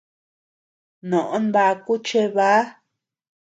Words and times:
Noʼó 1.09 1.35
nbaku 1.47 1.93
chebä. 2.07 2.49